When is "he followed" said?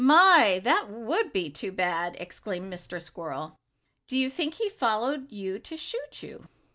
4.55-5.31